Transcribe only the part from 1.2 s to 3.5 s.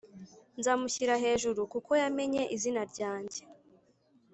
hejuru kuko yamenye izina ryanjye